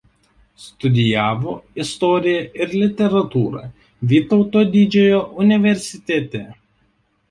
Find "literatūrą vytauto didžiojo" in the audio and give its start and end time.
2.81-5.25